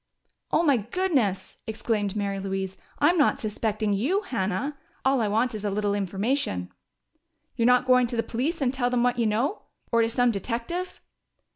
"Oh, 0.51 0.63
my 0.63 0.77
goodness!" 0.77 1.61
exclaimed 1.67 2.15
Mary 2.15 2.39
Louise. 2.39 2.75
"I'm 2.97 3.19
not 3.19 3.39
suspecting 3.39 3.93
you, 3.93 4.21
Hannah! 4.21 4.75
All 5.05 5.21
I 5.21 5.27
want 5.27 5.53
is 5.53 5.63
a 5.63 5.69
little 5.69 5.93
information." 5.93 6.71
"You're 7.55 7.67
not 7.67 7.85
going 7.85 8.07
to 8.07 8.15
the 8.15 8.23
police 8.23 8.63
and 8.63 8.73
tell 8.73 8.89
what 8.89 9.19
you 9.19 9.27
know? 9.27 9.61
Or 9.91 10.01
to 10.01 10.09
some 10.09 10.31
detective?" 10.31 11.01